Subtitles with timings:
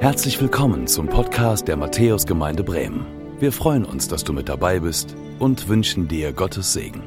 [0.00, 3.04] Herzlich willkommen zum Podcast der Matthäusgemeinde Bremen.
[3.38, 7.02] Wir freuen uns, dass du mit dabei bist und wünschen dir Gottes Segen.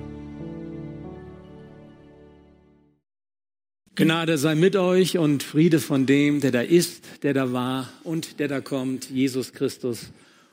[3.96, 8.40] Gnade sei mit euch und Friede von dem, der da ist, der da war und
[8.40, 10.12] der da kommt, Jesus Christus,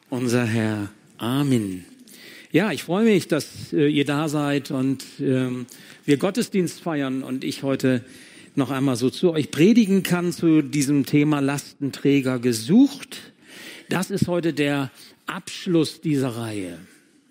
[0.08, 0.88] unser Herr.
[1.18, 1.84] Amen.
[2.52, 5.66] Ja, ich freue mich, dass äh, ihr da seid und ähm,
[6.06, 8.02] wir Gottesdienst feiern und ich heute
[8.56, 13.32] noch einmal so zu euch predigen kann zu diesem Thema Lastenträger gesucht.
[13.88, 14.90] Das ist heute der
[15.26, 16.78] Abschluss dieser Reihe.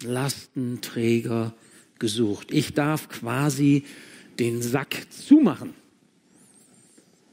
[0.04, 1.54] Lastenträger
[2.00, 2.52] gesucht.
[2.52, 3.84] Ich darf quasi
[4.40, 5.74] den Sack zumachen.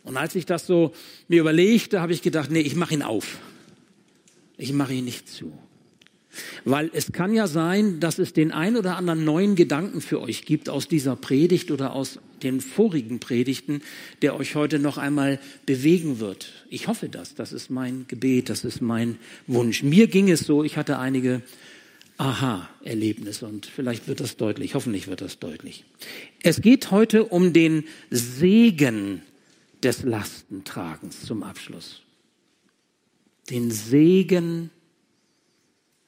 [0.03, 0.93] Und als ich das so
[1.29, 3.39] mir überlegte, habe ich gedacht, nee, ich mache ihn auf.
[4.57, 5.53] Ich mache ihn nicht zu.
[6.65, 10.45] Weil es kann ja sein, dass es den ein oder anderen neuen Gedanken für euch
[10.45, 13.83] gibt aus dieser Predigt oder aus den vorigen Predigten,
[14.23, 16.53] der euch heute noch einmal bewegen wird.
[16.69, 17.35] Ich hoffe das.
[17.35, 19.83] Das ist mein Gebet, das ist mein Wunsch.
[19.83, 21.43] Mir ging es so, ich hatte einige
[22.19, 25.85] Aha-Erlebnisse und vielleicht wird das deutlich, hoffentlich wird das deutlich.
[26.43, 29.23] Es geht heute um den Segen
[29.83, 32.03] des Lastentragens zum Abschluss.
[33.51, 34.71] Den Segen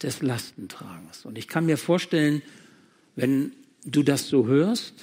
[0.02, 1.24] des Lastentragens.
[1.24, 2.42] Und ich kann mir vorstellen,
[3.16, 3.52] wenn
[3.84, 4.94] du das so hörst,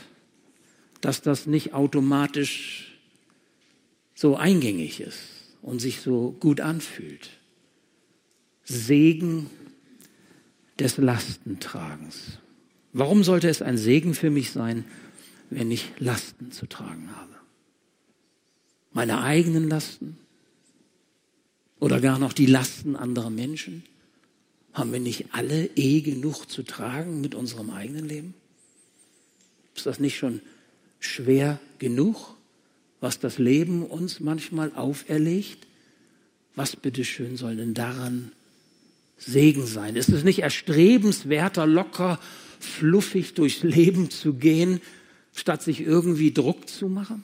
[1.02, 2.98] dass das nicht automatisch
[4.16, 7.30] so eingängig ist und sich so gut anfühlt.
[8.64, 9.50] Segen
[10.80, 12.40] des Lastentragens.
[12.94, 14.86] Warum sollte es ein Segen für mich sein,
[15.50, 17.36] wenn ich Lasten zu tragen habe?
[18.94, 20.18] Meine eigenen Lasten?
[21.80, 23.84] Oder gar noch die Lasten anderer Menschen?
[24.76, 28.34] Haben wir nicht alle eh genug zu tragen mit unserem eigenen Leben?
[29.74, 30.42] Ist das nicht schon
[31.00, 32.36] schwer genug,
[33.00, 35.66] was das Leben uns manchmal auferlegt?
[36.56, 38.34] Was bitteschön soll denn daran
[39.18, 39.96] Segen sein?
[39.96, 42.20] Ist es nicht erstrebenswerter, locker,
[42.60, 44.82] fluffig durchs Leben zu gehen,
[45.34, 47.24] statt sich irgendwie Druck zu machen?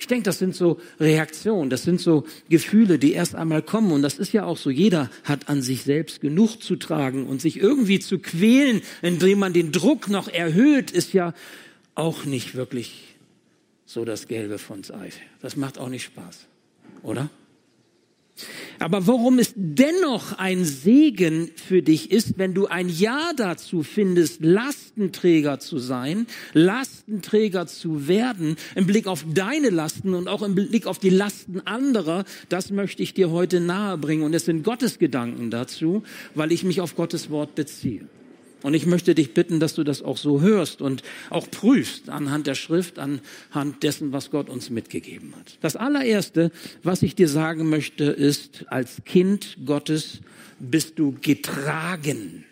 [0.00, 3.92] Ich denke, das sind so Reaktionen, das sind so Gefühle, die erst einmal kommen.
[3.92, 7.42] Und das ist ja auch so, jeder hat an sich selbst genug zu tragen und
[7.42, 11.34] sich irgendwie zu quälen, indem man den Druck noch erhöht, ist ja
[11.94, 13.14] auch nicht wirklich
[13.84, 15.10] so das Gelbe von Ei.
[15.42, 16.46] Das macht auch nicht Spaß,
[17.02, 17.28] oder?
[18.78, 24.42] Aber worum es dennoch ein Segen für dich ist, wenn du ein Ja dazu findest,
[24.42, 30.86] Lastenträger zu sein, Lastenträger zu werden, im Blick auf deine Lasten und auch im Blick
[30.86, 34.24] auf die Lasten anderer, das möchte ich dir heute nahebringen.
[34.24, 36.02] Und es sind Gottes Gedanken dazu,
[36.34, 38.08] weil ich mich auf Gottes Wort beziehe.
[38.62, 42.46] Und ich möchte dich bitten, dass du das auch so hörst und auch prüfst anhand
[42.46, 45.58] der Schrift, anhand dessen, was Gott uns mitgegeben hat.
[45.60, 46.50] Das allererste,
[46.82, 50.20] was ich dir sagen möchte, ist, als Kind Gottes
[50.58, 52.44] bist du getragen,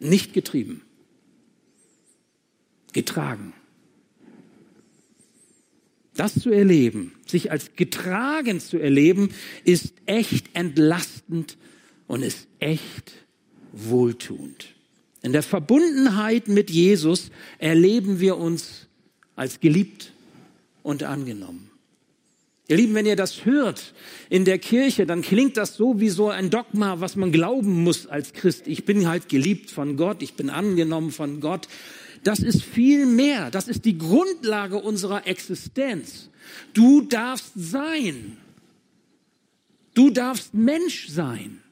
[0.00, 0.82] nicht getrieben,
[2.92, 3.52] getragen.
[6.16, 9.32] Das zu erleben, sich als getragen zu erleben,
[9.62, 11.56] ist echt entlastend
[12.08, 13.27] und ist echt
[13.72, 14.74] wohltuend.
[15.22, 18.86] In der Verbundenheit mit Jesus erleben wir uns
[19.36, 20.12] als geliebt
[20.82, 21.70] und angenommen.
[22.68, 23.94] Ihr Lieben, wenn ihr das hört
[24.28, 28.06] in der Kirche, dann klingt das so wie so ein Dogma, was man glauben muss
[28.06, 28.66] als Christ.
[28.66, 31.66] Ich bin halt geliebt von Gott, ich bin angenommen von Gott.
[32.24, 33.50] Das ist viel mehr.
[33.50, 36.28] Das ist die Grundlage unserer Existenz.
[36.74, 38.36] Du darfst sein.
[39.94, 41.62] Du darfst Mensch sein.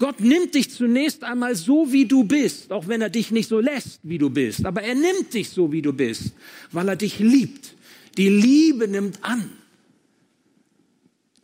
[0.00, 3.60] Gott nimmt dich zunächst einmal so, wie du bist, auch wenn er dich nicht so
[3.60, 4.64] lässt, wie du bist.
[4.64, 6.32] Aber er nimmt dich so, wie du bist,
[6.72, 7.74] weil er dich liebt.
[8.16, 9.52] Die Liebe nimmt an.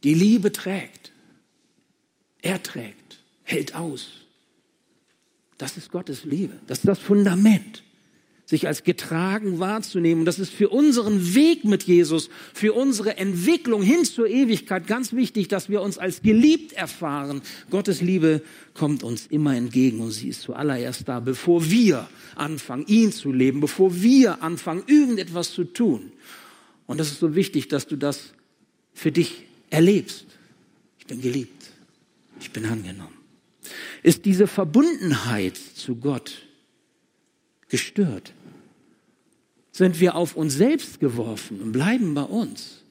[0.03, 1.13] Die Liebe trägt.
[2.41, 4.09] Er trägt, hält aus.
[5.59, 6.59] Das ist Gottes Liebe.
[6.67, 7.83] Das ist das Fundament
[8.47, 10.25] sich als getragen wahrzunehmen.
[10.25, 15.49] Das ist für unseren Weg mit Jesus, für unsere Entwicklung hin zur Ewigkeit ganz wichtig,
[15.49, 17.43] dass wir uns als geliebt erfahren.
[17.71, 18.41] Gottes Liebe
[18.73, 23.61] kommt uns immer entgegen und sie ist zuallererst da, bevor wir anfangen, ihn zu leben,
[23.61, 26.13] bevor wir anfangen, irgendetwas zu tun.
[26.87, 28.33] Und das ist so wichtig, dass du das
[28.95, 30.25] für dich erlebst.
[31.01, 31.65] Ich bin geliebt.
[32.41, 33.17] Ich bin angenommen.
[34.05, 36.46] Ist diese Verbundenheit zu Gott
[37.69, 38.33] gestört,
[39.73, 42.83] sind wir auf uns selbst geworfen und bleiben bei uns,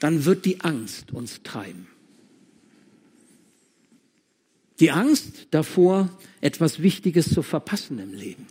[0.00, 1.88] dann wird die Angst uns treiben.
[4.80, 6.08] Die Angst davor,
[6.40, 8.46] etwas Wichtiges zu verpassen im Leben.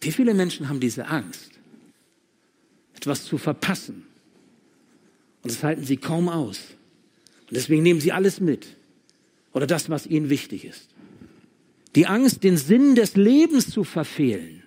[0.00, 1.52] Wie viele Menschen haben diese Angst,
[2.94, 4.04] etwas zu verpassen?
[5.42, 6.58] Und das halten sie kaum aus.
[7.48, 8.66] Und deswegen nehmen sie alles mit.
[9.52, 10.88] Oder das, was ihnen wichtig ist.
[11.94, 14.62] Die Angst, den Sinn des Lebens zu verfehlen.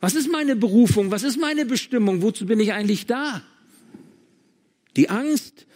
[0.00, 1.10] Was ist meine Berufung?
[1.10, 2.22] Was ist meine Bestimmung?
[2.22, 3.42] Wozu bin ich eigentlich da?
[4.96, 5.66] Die Angst,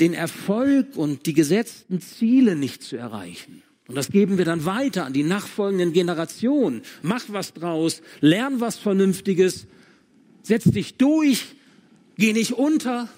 [0.00, 3.62] den Erfolg und die gesetzten Ziele nicht zu erreichen.
[3.88, 6.82] Und das geben wir dann weiter an die nachfolgenden Generationen.
[7.02, 9.66] Mach was draus, lern was Vernünftiges,
[10.42, 11.44] setz dich durch,
[12.16, 13.08] geh nicht unter.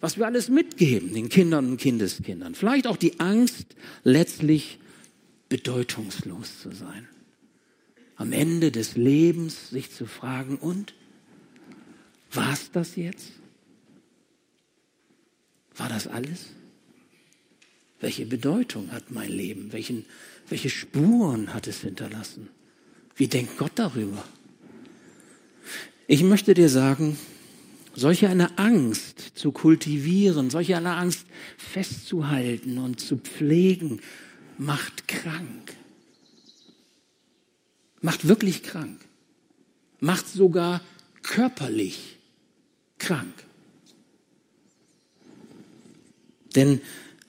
[0.00, 2.54] Was wir alles mitgeben den Kindern und Kindeskindern.
[2.54, 4.78] Vielleicht auch die Angst, letztlich
[5.48, 7.08] bedeutungslos zu sein.
[8.16, 10.94] Am Ende des Lebens sich zu fragen, und?
[12.32, 13.32] War's das jetzt?
[15.76, 16.46] War das alles?
[18.00, 19.72] Welche Bedeutung hat mein Leben?
[19.72, 20.04] Welchen,
[20.48, 22.48] welche Spuren hat es hinterlassen?
[23.16, 24.24] Wie denkt Gott darüber?
[26.06, 27.16] Ich möchte dir sagen,
[27.94, 31.26] solche eine Angst zu kultivieren, solche eine Angst
[31.56, 34.00] festzuhalten und zu pflegen,
[34.58, 35.76] macht krank.
[38.00, 39.00] Macht wirklich krank.
[40.00, 40.80] Macht sogar
[41.22, 42.18] körperlich
[42.98, 43.34] krank.
[46.54, 46.80] Denn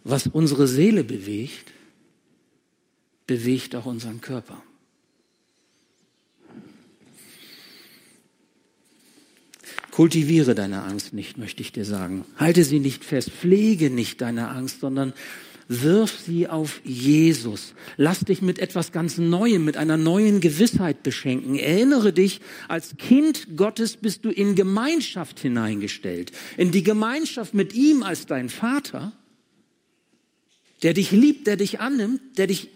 [0.04, 1.72] was unsere Seele bewegt,
[3.26, 4.62] bewegt auch unseren Körper.
[9.92, 12.26] Kultiviere deine Angst nicht, möchte ich dir sagen.
[12.36, 15.14] Halte sie nicht fest, pflege nicht deine Angst, sondern
[15.68, 17.74] wirf sie auf Jesus.
[17.98, 21.58] Lass dich mit etwas ganz Neuem, mit einer neuen Gewissheit beschenken.
[21.58, 28.04] Erinnere dich, als Kind Gottes bist du in Gemeinschaft hineingestellt, in die Gemeinschaft mit ihm
[28.04, 29.14] als dein Vater
[30.84, 32.70] der dich liebt, der dich annimmt, der dich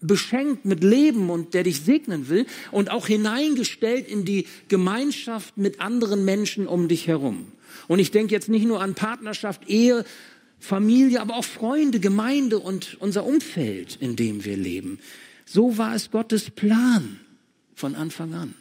[0.00, 5.80] beschenkt mit Leben und der dich segnen will und auch hineingestellt in die Gemeinschaft mit
[5.80, 7.50] anderen Menschen um dich herum.
[7.88, 10.04] Und ich denke jetzt nicht nur an Partnerschaft, Ehe,
[10.64, 14.98] Familie, aber auch Freunde, Gemeinde und unser Umfeld, in dem wir leben.
[15.44, 17.20] So war es Gottes Plan
[17.74, 18.54] von Anfang an.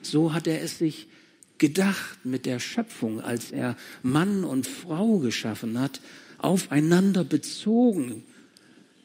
[0.00, 1.08] So hat er es sich
[1.58, 6.00] gedacht mit der Schöpfung, als er Mann und Frau geschaffen hat
[6.38, 8.22] aufeinander bezogen.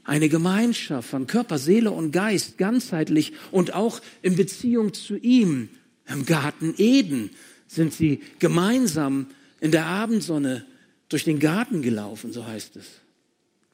[0.04, 5.70] Eine Gemeinschaft von Körper, Seele und Geist, ganzheitlich und auch in Beziehung zu ihm.
[6.08, 7.32] Im Garten Eden
[7.68, 9.26] sind sie gemeinsam
[9.60, 10.64] in der Abendsonne
[11.10, 12.86] durch den Garten gelaufen, so heißt es.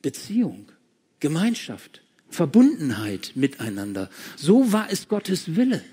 [0.02, 0.72] Beziehung,
[1.20, 4.10] Gemeinschaft, Verbundenheit miteinander.
[4.36, 5.84] So war es Gottes Wille.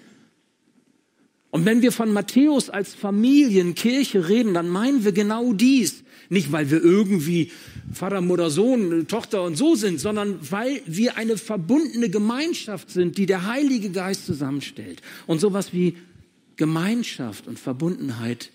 [1.50, 6.04] Und wenn wir von Matthäus als Familienkirche reden, dann meinen wir genau dies.
[6.28, 7.50] Nicht, weil wir irgendwie
[7.92, 13.24] Vater, Mutter, Sohn, Tochter und so sind, sondern weil wir eine verbundene Gemeinschaft sind, die
[13.24, 15.00] der Heilige Geist zusammenstellt.
[15.26, 15.96] Und sowas wie
[16.56, 18.50] Gemeinschaft und Verbundenheit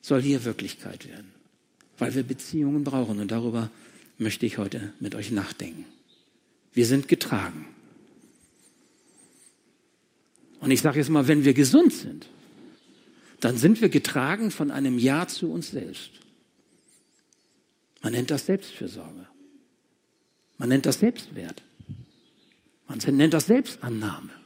[0.00, 1.39] soll hier Wirklichkeit werden.
[2.00, 3.20] Weil wir Beziehungen brauchen.
[3.20, 3.70] Und darüber
[4.18, 5.84] möchte ich heute mit euch nachdenken.
[6.72, 7.66] Wir sind getragen.
[10.60, 12.26] Und ich sage jetzt mal, wenn wir gesund sind,
[13.40, 16.10] dann sind wir getragen von einem Ja zu uns selbst.
[18.02, 19.26] Man nennt das Selbstfürsorge.
[20.58, 21.62] Man nennt das Selbstwert.
[22.86, 24.39] Man nennt das Selbstannahme.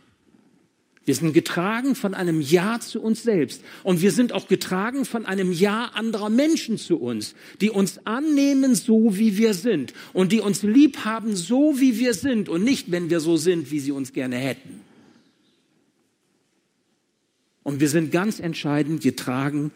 [1.06, 3.62] Wir sind getragen von einem Ja zu uns selbst.
[3.82, 8.74] Und wir sind auch getragen von einem Ja anderer Menschen zu uns, die uns annehmen,
[8.74, 9.92] so wie wir sind.
[10.12, 12.48] Und die uns lieb haben, so wie wir sind.
[12.48, 14.80] Und nicht, wenn wir so sind, wie sie uns gerne hätten.
[17.62, 19.72] Und wir sind ganz entscheidend getragen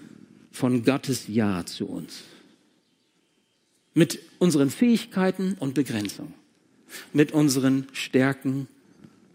[0.50, 2.23] von Gottes Ja zu uns
[3.99, 6.32] mit unseren Fähigkeiten und Begrenzungen,
[7.12, 8.68] mit unseren Stärken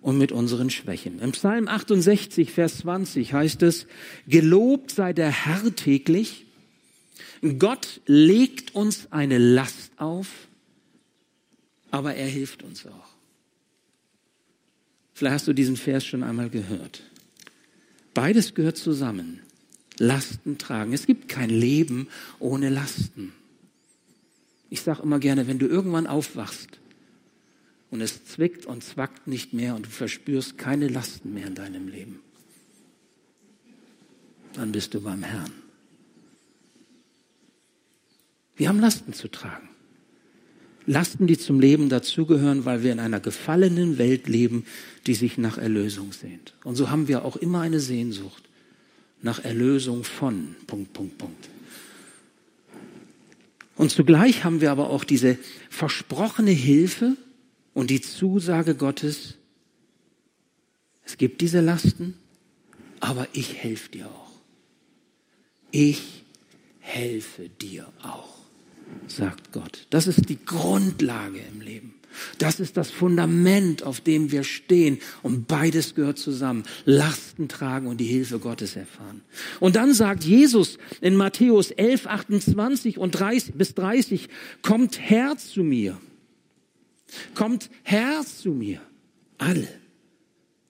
[0.03, 1.19] und mit unseren Schwächen.
[1.19, 3.87] Im Psalm 68, Vers 20 heißt es,
[4.27, 6.45] Gelobt sei der Herr täglich.
[7.57, 10.27] Gott legt uns eine Last auf,
[11.89, 13.09] aber er hilft uns auch.
[15.13, 17.03] Vielleicht hast du diesen Vers schon einmal gehört.
[18.13, 19.39] Beides gehört zusammen.
[19.99, 20.91] Lasten tragen.
[20.91, 23.31] Es gibt kein Leben ohne Lasten.
[24.69, 26.79] Ich sage immer gerne, wenn du irgendwann aufwachst
[27.93, 31.87] und es zwickt und zwackt nicht mehr und du verspürst keine Lasten mehr in deinem
[31.87, 32.21] Leben,
[34.53, 35.51] dann bist du beim Herrn.
[38.55, 39.69] Wir haben Lasten zu tragen.
[40.87, 44.65] Lasten, die zum Leben dazugehören, weil wir in einer gefallenen Welt leben,
[45.05, 46.55] die sich nach Erlösung sehnt.
[46.63, 48.43] Und so haben wir auch immer eine Sehnsucht
[49.21, 51.49] nach Erlösung von Punkt, Punkt, Punkt.
[53.75, 55.37] Und zugleich haben wir aber auch diese
[55.69, 57.17] versprochene Hilfe
[57.73, 59.35] und die Zusage Gottes,
[61.05, 62.15] Es gibt diese Lasten,
[63.01, 64.31] aber ich helfe dir auch.
[65.71, 66.23] Ich
[66.79, 68.37] helfe dir auch,
[69.07, 69.85] sagt Gott.
[69.89, 71.95] Das ist die Grundlage im Leben.
[72.37, 74.99] Das ist das Fundament, auf dem wir stehen.
[75.23, 76.63] Und beides gehört zusammen.
[76.85, 79.21] Lasten tragen und die Hilfe Gottes erfahren.
[79.59, 84.29] Und dann sagt Jesus in Matthäus 11, 28 und 30 bis 30,
[84.61, 85.97] kommt her zu mir.
[87.35, 88.81] Kommt her zu mir.
[89.37, 89.67] Alle,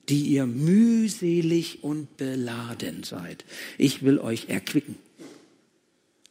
[0.10, 3.46] die ihr mühselig und beladen seid.
[3.78, 4.96] Ich will euch erquicken.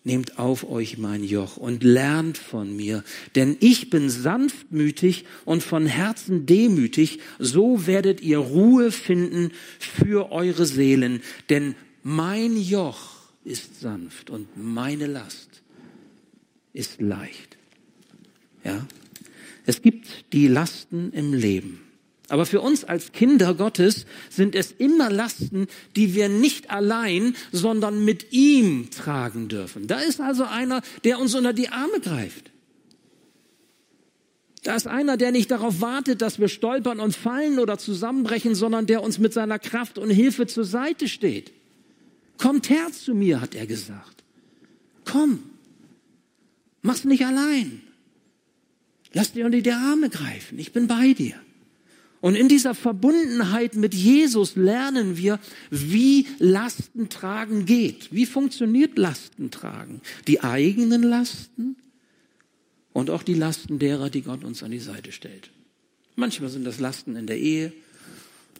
[0.05, 3.05] Nehmt auf euch mein Joch und lernt von mir,
[3.37, 10.67] denn ich bin sanftmütig und von Herzen demütig, so werdet ihr Ruhe finden für eure
[10.67, 13.13] Seelen, denn mein Joch
[13.45, 15.63] ist sanft und meine Last
[16.73, 17.57] ist leicht.
[18.65, 18.87] Ja?
[19.67, 21.81] Es gibt die Lasten im Leben.
[22.29, 25.67] Aber für uns als Kinder Gottes sind es immer Lasten,
[25.97, 29.87] die wir nicht allein, sondern mit ihm tragen dürfen.
[29.87, 32.51] Da ist also einer, der uns unter die Arme greift.
[34.63, 38.87] Da ist einer, der nicht darauf wartet, dass wir stolpern und fallen oder zusammenbrechen, sondern
[38.87, 41.53] der uns mit seiner Kraft und Hilfe zur Seite steht.
[42.39, 44.23] Kommt her zu mir, hat er gesagt.
[45.05, 45.43] Komm.
[46.81, 47.83] Mach's nicht allein.
[49.13, 50.59] Lass dir unter die Arme greifen.
[50.59, 51.35] Ich bin bei dir.
[52.23, 55.41] Und in dieser Verbundenheit mit Jesus lernen wir,
[55.71, 58.13] wie Lastentragen geht.
[58.13, 60.01] Wie funktioniert Lastentragen?
[60.29, 61.77] Die eigenen Lasten
[62.93, 65.51] und auch die Lasten derer, die Gott uns an die Seite stellt.
[66.15, 67.73] Manchmal sind das Lasten in der Ehe,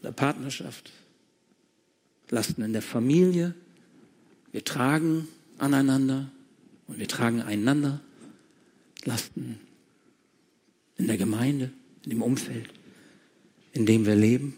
[0.03, 0.91] der Partnerschaft,
[2.29, 3.53] Lasten in der Familie.
[4.51, 6.29] Wir tragen aneinander
[6.87, 8.01] und wir tragen einander
[9.05, 9.59] Lasten
[10.97, 11.71] in der Gemeinde,
[12.03, 12.69] in dem Umfeld
[13.73, 14.55] in dem wir leben?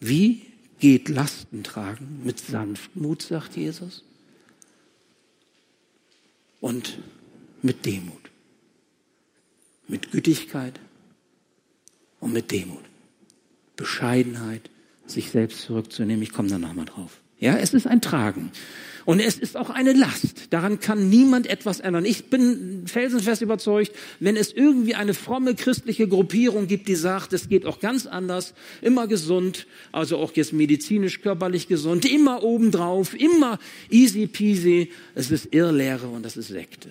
[0.00, 0.42] Wie
[0.78, 2.20] geht Lasten tragen?
[2.24, 4.04] Mit Sanftmut, sagt Jesus.
[6.60, 6.98] Und
[7.62, 8.30] mit Demut.
[9.86, 10.78] Mit Gütigkeit
[12.20, 12.84] und mit Demut.
[13.76, 14.68] Bescheidenheit,
[15.06, 16.22] sich selbst zurückzunehmen.
[16.22, 17.20] Ich komme da nochmal drauf.
[17.38, 18.50] Ja, es ist ein Tragen.
[19.08, 20.52] Und es ist auch eine Last.
[20.52, 22.04] Daran kann niemand etwas ändern.
[22.04, 27.48] Ich bin felsenfest überzeugt, wenn es irgendwie eine fromme christliche Gruppierung gibt, die sagt, es
[27.48, 28.52] geht auch ganz anders,
[28.82, 35.54] immer gesund, also auch jetzt medizinisch, körperlich gesund, immer obendrauf, immer easy peasy, es ist
[35.54, 36.90] Irrlehre und das ist Sekte.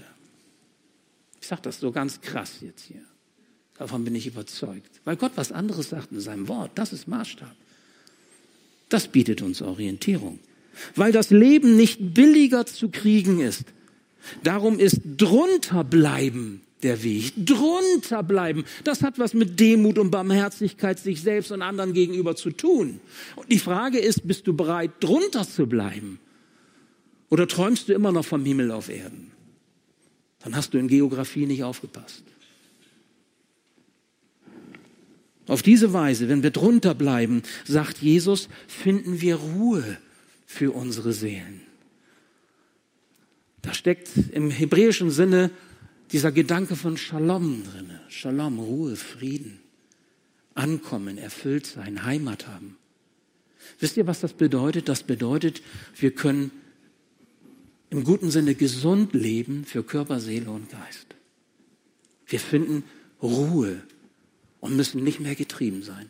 [1.40, 3.04] Ich sage das so ganz krass jetzt hier.
[3.78, 5.02] Davon bin ich überzeugt.
[5.06, 6.72] Weil Gott was anderes sagt in seinem Wort.
[6.74, 7.56] Das ist Maßstab.
[8.90, 10.40] Das bietet uns Orientierung
[10.96, 13.66] weil das Leben nicht billiger zu kriegen ist.
[14.44, 17.34] Darum ist drunter bleiben der Weg.
[17.38, 18.66] Drunter bleiben.
[18.84, 23.00] Das hat was mit Demut und Barmherzigkeit sich selbst und anderen gegenüber zu tun.
[23.36, 26.20] Und die Frage ist, bist du bereit, drunter zu bleiben?
[27.30, 29.32] Oder träumst du immer noch vom Himmel auf Erden?
[30.44, 32.24] Dann hast du in Geografie nicht aufgepasst.
[35.48, 39.98] Auf diese Weise, wenn wir drunter bleiben, sagt Jesus, finden wir Ruhe
[40.46, 41.62] für unsere Seelen.
[43.62, 45.52] Da steckt im hebräischen Sinne
[46.12, 47.92] dieser Gedanke von Shalom drin.
[48.10, 49.60] Shalom, Ruhe, Frieden,
[50.54, 52.78] Ankommen, erfüllt sein, Heimat haben.
[53.80, 54.90] Wisst ihr, was das bedeutet?
[54.90, 55.62] Das bedeutet,
[55.98, 56.52] wir können
[57.90, 61.08] im guten Sinne gesund leben für Körper, Seele und Geist.
[62.26, 62.84] Wir finden
[63.22, 63.82] Ruhe
[64.60, 66.10] und müssen nicht mehr getrieben sein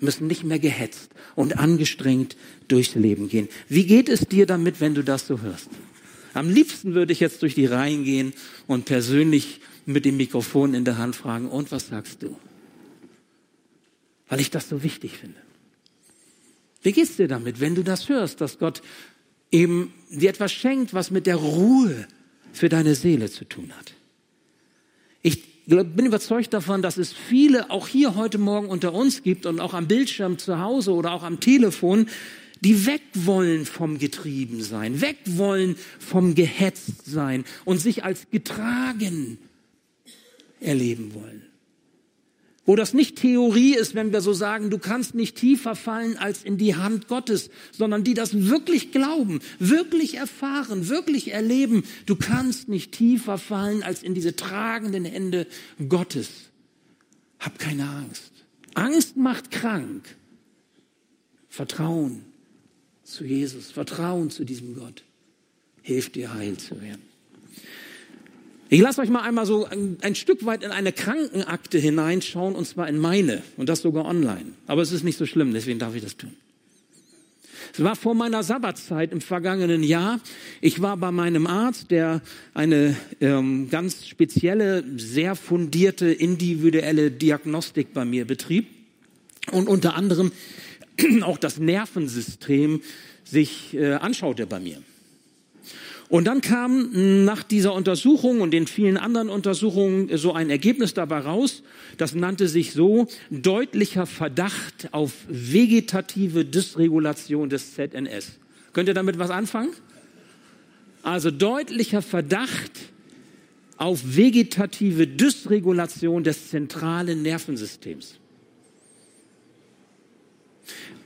[0.00, 2.36] müssen nicht mehr gehetzt und angestrengt
[2.68, 3.48] durchs Leben gehen.
[3.68, 5.68] Wie geht es dir damit, wenn du das so hörst?
[6.34, 8.34] Am liebsten würde ich jetzt durch die Reihen gehen
[8.66, 12.36] und persönlich mit dem Mikrofon in der Hand fragen, und was sagst du?
[14.28, 15.40] Weil ich das so wichtig finde.
[16.82, 18.82] Wie geht's dir damit, wenn du das hörst, dass Gott
[19.50, 22.06] eben dir etwas schenkt, was mit der Ruhe
[22.52, 23.94] für deine Seele zu tun hat?
[25.22, 29.60] Ich bin überzeugt davon, dass es viele auch hier heute Morgen unter uns gibt und
[29.60, 32.08] auch am Bildschirm zu Hause oder auch am Telefon,
[32.60, 39.38] die weg wollen vom Getriebensein, weg wollen vom Gehetztsein und sich als getragen
[40.60, 41.42] erleben wollen.
[42.66, 46.42] Wo das nicht Theorie ist, wenn wir so sagen, du kannst nicht tiefer fallen als
[46.42, 51.84] in die Hand Gottes, sondern die das wirklich glauben, wirklich erfahren, wirklich erleben.
[52.06, 55.46] Du kannst nicht tiefer fallen als in diese tragenden Hände
[55.88, 56.28] Gottes.
[57.38, 58.32] Hab keine Angst.
[58.74, 60.04] Angst macht krank.
[61.48, 62.24] Vertrauen
[63.04, 65.04] zu Jesus, Vertrauen zu diesem Gott
[65.86, 67.15] hilft dir heil zu werden.
[68.68, 72.66] Ich lasse euch mal einmal so ein, ein, Stück weit in eine Krankenakte hineinschauen, und
[72.66, 74.52] zwar in meine, und das sogar online.
[74.66, 76.32] Aber es ist nicht so schlimm, deswegen darf ich das tun.
[77.72, 80.20] Es war vor meiner Sabbatzeit im vergangenen Jahr.
[80.60, 82.22] Ich war bei meinem Arzt, der
[82.54, 88.66] eine ähm, ganz spezielle, sehr fundierte, individuelle Diagnostik bei mir betrieb
[89.52, 90.32] und unter anderem
[91.22, 92.80] auch das Nervensystem
[93.24, 94.82] sich äh, anschaute bei mir.
[96.08, 101.18] Und dann kam nach dieser Untersuchung und den vielen anderen Untersuchungen so ein Ergebnis dabei
[101.18, 101.62] raus.
[101.96, 108.38] Das nannte sich so deutlicher Verdacht auf vegetative Dysregulation des ZNS.
[108.72, 109.70] Könnt ihr damit was anfangen?
[111.02, 112.72] Also deutlicher Verdacht
[113.76, 118.18] auf vegetative Dysregulation des zentralen Nervensystems.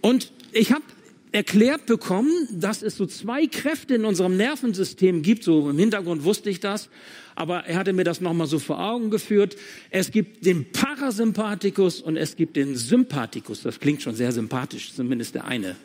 [0.02, 0.85] Und ich habe
[1.32, 5.44] erklärt bekommen, dass es so zwei Kräfte in unserem Nervensystem gibt.
[5.44, 6.88] So im Hintergrund wusste ich das,
[7.34, 9.56] aber er hatte mir das nochmal so vor Augen geführt.
[9.90, 13.62] Es gibt den Parasympathikus und es gibt den Sympathikus.
[13.62, 15.76] Das klingt schon sehr sympathisch, zumindest der eine.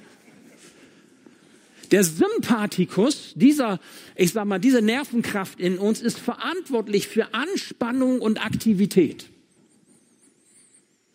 [1.91, 3.79] Der Sympathikus, dieser,
[4.15, 9.27] ich sag mal, diese Nervenkraft in uns ist verantwortlich für Anspannung und Aktivität.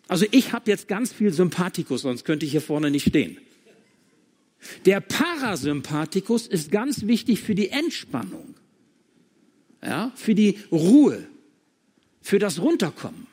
[0.07, 3.37] Also ich habe jetzt ganz viel Sympathikus, sonst könnte ich hier vorne nicht stehen.
[4.85, 8.55] Der Parasympathikus ist ganz wichtig für die Entspannung,
[9.83, 11.27] ja, für die Ruhe,
[12.21, 13.27] für das Runterkommen.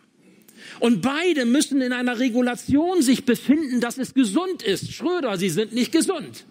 [0.81, 4.93] Und beide müssen in einer Regulation sich befinden, dass es gesund ist.
[4.93, 6.45] Schröder, Sie sind nicht gesund.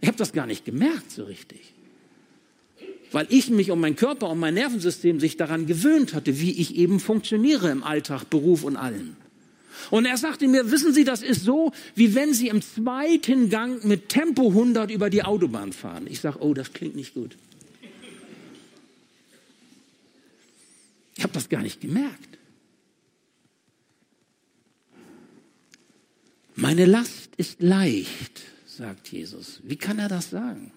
[0.00, 1.74] Ich habe das gar nicht gemerkt so richtig.
[3.12, 6.76] Weil ich mich um meinen Körper, um mein Nervensystem sich daran gewöhnt hatte, wie ich
[6.76, 9.16] eben funktioniere im Alltag, Beruf und allem.
[9.90, 13.84] Und er sagte mir, wissen Sie, das ist so, wie wenn Sie im zweiten Gang
[13.84, 16.06] mit Tempo 100 über die Autobahn fahren.
[16.08, 17.36] Ich sage, oh, das klingt nicht gut.
[21.16, 22.38] Ich habe das gar nicht gemerkt.
[26.54, 29.60] Meine Last ist leicht, sagt Jesus.
[29.62, 30.72] Wie kann er das sagen?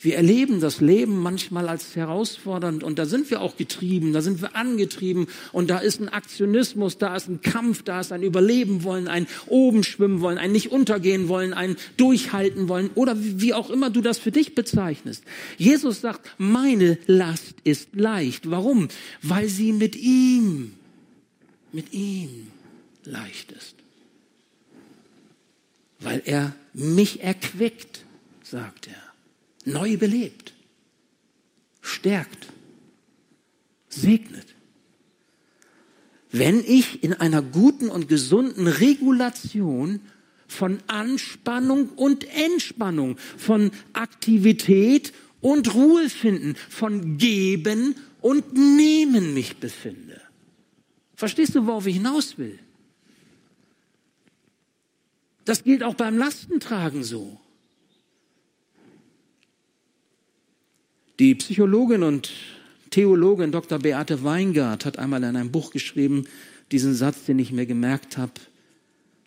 [0.00, 4.40] Wir erleben das Leben manchmal als herausfordernd und da sind wir auch getrieben, da sind
[4.40, 8.84] wir angetrieben und da ist ein Aktionismus, da ist ein Kampf, da ist ein Überleben
[8.84, 13.70] wollen, ein oben schwimmen wollen, ein nicht untergehen wollen, ein durchhalten wollen oder wie auch
[13.70, 15.24] immer du das für dich bezeichnest.
[15.56, 18.48] Jesus sagt, meine Last ist leicht.
[18.48, 18.86] Warum?
[19.22, 20.74] Weil sie mit ihm,
[21.72, 22.46] mit ihm
[23.02, 23.74] leicht ist.
[25.98, 28.04] Weil er mich erquickt,
[28.44, 29.07] sagt er
[29.68, 30.54] neu belebt,
[31.80, 32.48] stärkt,
[33.88, 34.54] segnet.
[36.30, 40.00] Wenn ich in einer guten und gesunden Regulation
[40.46, 50.20] von Anspannung und Entspannung, von Aktivität und Ruhe finden, von Geben und Nehmen mich befinde.
[51.14, 52.58] Verstehst du, worauf ich hinaus will?
[55.44, 57.40] Das gilt auch beim Lastentragen so.
[61.18, 62.30] Die Psychologin und
[62.90, 63.80] Theologin Dr.
[63.80, 66.26] Beate Weingart hat einmal in einem Buch geschrieben,
[66.70, 68.32] diesen Satz, den ich mir gemerkt habe,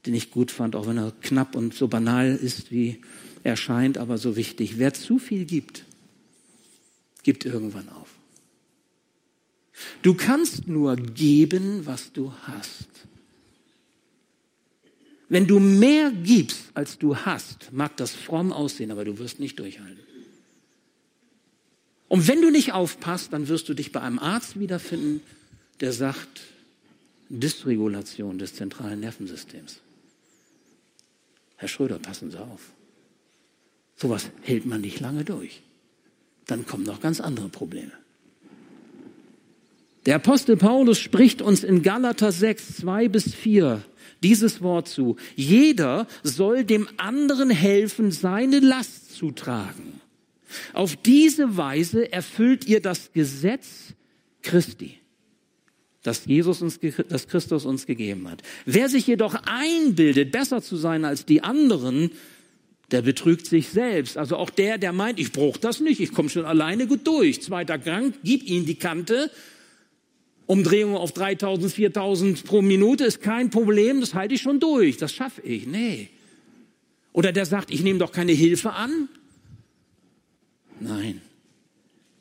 [0.06, 3.02] den ich gut fand, auch wenn er knapp und so banal ist, wie
[3.44, 4.78] er scheint, aber so wichtig.
[4.78, 5.84] Wer zu viel gibt,
[7.24, 8.10] gibt irgendwann auf.
[10.02, 12.88] Du kannst nur geben, was du hast.
[15.28, 19.60] Wenn du mehr gibst, als du hast, mag das fromm aussehen, aber du wirst nicht
[19.60, 20.11] durchhalten.
[22.12, 25.22] Und wenn du nicht aufpasst, dann wirst du dich bei einem Arzt wiederfinden,
[25.80, 26.42] der sagt,
[27.30, 29.78] Dysregulation des zentralen Nervensystems.
[31.56, 32.74] Herr Schröder, passen Sie auf.
[33.96, 35.62] Sowas hält man nicht lange durch.
[36.48, 37.94] Dann kommen noch ganz andere Probleme.
[40.06, 43.86] Der Apostel Paulus spricht uns in Galater 6, 2 bis 4
[44.22, 45.16] dieses Wort zu.
[45.38, 50.01] Jeder soll dem anderen helfen, seine Last zu tragen.
[50.74, 53.94] Auf diese Weise erfüllt ihr das Gesetz
[54.42, 54.98] Christi,
[56.04, 58.42] das Jesus uns, das Christus uns gegeben hat.
[58.66, 62.12] Wer sich jedoch einbildet, besser zu sein als die anderen,
[62.92, 64.18] der betrügt sich selbst.
[64.18, 67.42] Also auch der, der meint, ich brauche das nicht, ich komme schon alleine gut durch.
[67.42, 69.32] Zweiter Gang, gib ihm die Kante.
[70.46, 75.14] Umdrehung auf 3000, 4000 pro Minute ist kein Problem, das halte ich schon durch, das
[75.14, 75.66] schaffe ich.
[75.66, 76.10] Nee.
[77.14, 79.08] Oder der sagt, ich nehme doch keine Hilfe an.
[80.82, 81.22] Nein.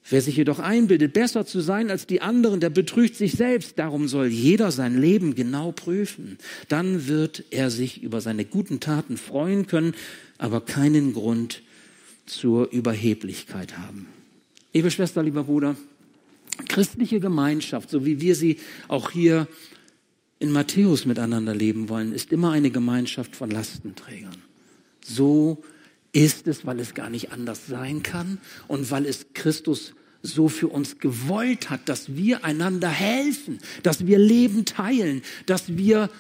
[0.09, 3.79] Wer sich jedoch einbildet, besser zu sein als die anderen, der betrügt sich selbst.
[3.79, 6.38] Darum soll jeder sein Leben genau prüfen.
[6.68, 9.94] Dann wird er sich über seine guten Taten freuen können,
[10.38, 11.62] aber keinen Grund
[12.27, 14.07] zur Überheblichkeit haben.
[14.73, 15.77] Liebe Schwester, lieber Bruder,
[16.68, 19.46] christliche Gemeinschaft, so wie wir sie auch hier
[20.38, 24.37] in Matthäus miteinander leben wollen, ist immer eine Gemeinschaft von Lastenträgern.
[25.05, 25.62] So
[26.12, 30.68] ist es, weil es gar nicht anders sein kann und weil es Christus so für
[30.68, 36.11] uns gewollt hat, dass wir einander helfen, dass wir Leben teilen, dass wir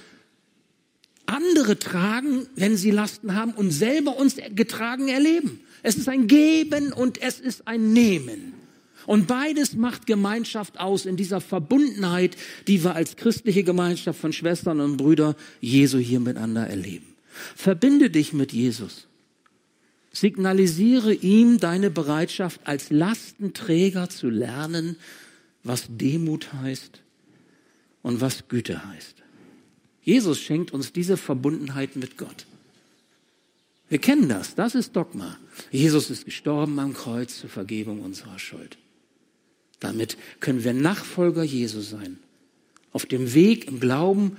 [1.26, 5.60] andere tragen, wenn sie Lasten haben und selber uns getragen erleben.
[5.82, 8.54] Es ist ein Geben und es ist ein Nehmen.
[9.06, 14.80] Und beides macht Gemeinschaft aus in dieser Verbundenheit, die wir als christliche Gemeinschaft von Schwestern
[14.80, 17.06] und Brüdern Jesu hier miteinander erleben.
[17.56, 19.06] Verbinde dich mit Jesus.
[20.12, 24.96] Signalisiere ihm deine Bereitschaft, als Lastenträger zu lernen,
[25.62, 27.00] was Demut heißt
[28.02, 29.16] und was Güte heißt.
[30.02, 32.46] Jesus schenkt uns diese Verbundenheit mit Gott.
[33.88, 35.36] Wir kennen das, das ist Dogma.
[35.70, 38.78] Jesus ist gestorben am Kreuz zur Vergebung unserer Schuld.
[39.80, 42.18] Damit können wir Nachfolger Jesu sein.
[42.92, 44.36] Auf dem Weg im Glauben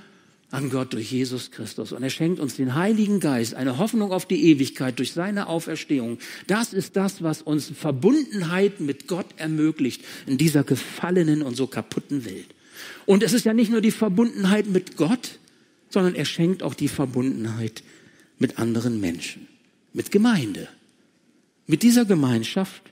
[0.52, 1.92] an Gott durch Jesus Christus.
[1.92, 6.18] Und er schenkt uns den Heiligen Geist, eine Hoffnung auf die Ewigkeit durch seine Auferstehung.
[6.46, 12.26] Das ist das, was uns Verbundenheit mit Gott ermöglicht in dieser gefallenen und so kaputten
[12.26, 12.48] Welt.
[13.06, 15.38] Und es ist ja nicht nur die Verbundenheit mit Gott,
[15.88, 17.82] sondern er schenkt auch die Verbundenheit
[18.38, 19.48] mit anderen Menschen,
[19.94, 20.68] mit Gemeinde,
[21.66, 22.82] mit dieser Gemeinschaft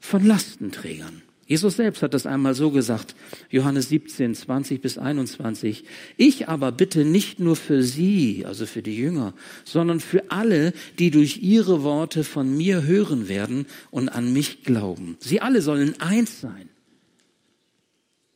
[0.00, 1.20] von Lastenträgern.
[1.46, 3.14] Jesus selbst hat das einmal so gesagt,
[3.50, 5.84] Johannes 17, 20 bis 21.
[6.16, 11.10] Ich aber bitte nicht nur für sie, also für die Jünger, sondern für alle, die
[11.10, 15.16] durch ihre Worte von mir hören werden und an mich glauben.
[15.20, 16.70] Sie alle sollen eins sein.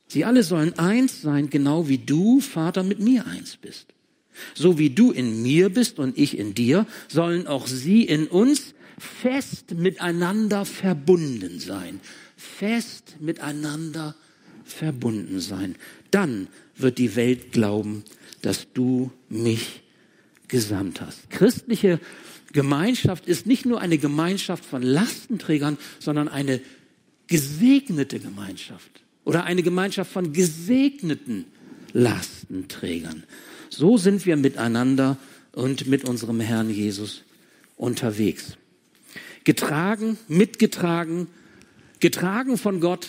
[0.06, 3.86] Sie alle sollen eins sein, genau wie du, Vater, mit mir eins bist.
[4.54, 8.74] So wie du in mir bist und ich in dir, sollen auch sie in uns
[8.98, 12.00] fest miteinander verbunden sein
[12.38, 14.14] fest miteinander
[14.64, 15.74] verbunden sein.
[16.11, 16.46] Dann
[16.77, 18.05] wird die Welt glauben,
[18.42, 19.83] dass du mich
[20.46, 21.29] gesandt hast.
[21.31, 22.01] Christliche
[22.53, 26.61] Gemeinschaft ist nicht nur eine Gemeinschaft von Lastenträgern, sondern eine
[27.27, 31.44] gesegnete Gemeinschaft oder eine Gemeinschaft von gesegneten
[31.92, 33.24] Lastenträgern.
[33.68, 35.18] So sind wir miteinander
[35.53, 37.22] und mit unserem Herrn Jesus
[37.77, 38.57] unterwegs.
[39.44, 41.27] Getragen, mitgetragen
[42.00, 43.08] Getragen von Gott,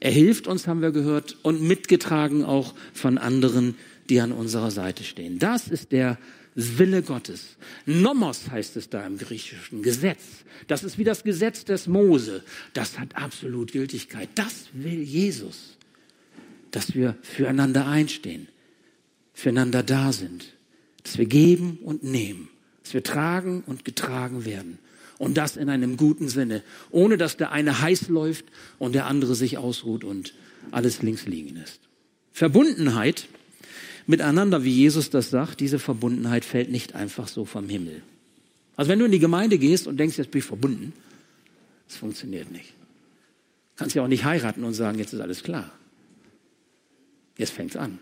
[0.00, 3.76] er hilft uns, haben wir gehört, und mitgetragen auch von anderen,
[4.08, 5.38] die an unserer Seite stehen.
[5.38, 6.18] Das ist der
[6.54, 7.56] Wille Gottes.
[7.86, 10.20] Nomos heißt es da im griechischen Gesetz.
[10.66, 12.42] Das ist wie das Gesetz des Mose.
[12.72, 14.28] Das hat absolut Gültigkeit.
[14.34, 15.76] Das will Jesus.
[16.70, 18.48] Dass wir füreinander einstehen,
[19.32, 20.56] füreinander da sind,
[21.02, 22.48] dass wir geben und nehmen,
[22.82, 24.78] dass wir tragen und getragen werden.
[25.20, 28.46] Und das in einem guten Sinne, ohne dass der eine heiß läuft
[28.78, 30.32] und der andere sich ausruht und
[30.70, 31.78] alles links liegen lässt.
[32.32, 33.28] Verbundenheit
[34.06, 38.00] miteinander, wie Jesus das sagt, diese Verbundenheit fällt nicht einfach so vom Himmel.
[38.76, 40.94] Also wenn du in die Gemeinde gehst und denkst, jetzt bin ich verbunden,
[41.86, 42.70] das funktioniert nicht.
[42.70, 45.70] Du kannst ja auch nicht heiraten und sagen, jetzt ist alles klar.
[47.36, 47.98] Jetzt fängt's an.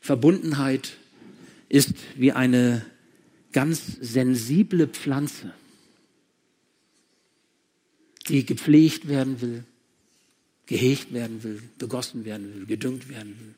[0.00, 0.92] Verbundenheit
[1.68, 2.86] ist wie eine
[3.52, 5.52] ganz sensible Pflanze,
[8.28, 9.64] die gepflegt werden will,
[10.66, 13.54] gehegt werden will, begossen werden will, gedüngt werden will,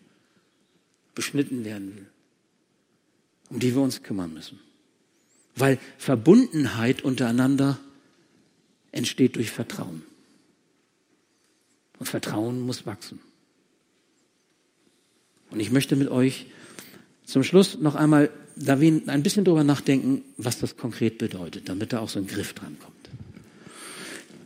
[1.14, 2.06] beschnitten werden will,
[3.50, 4.58] um die wir uns kümmern müssen.
[5.54, 7.78] Weil Verbundenheit untereinander
[8.92, 10.02] entsteht durch Vertrauen.
[11.98, 13.20] Und Vertrauen muss wachsen.
[15.50, 16.46] Und ich möchte mit euch
[17.24, 21.92] zum Schluss noch einmal da wir ein bisschen drüber nachdenken, was das konkret bedeutet, damit
[21.92, 22.92] da auch so ein Griff dran kommt.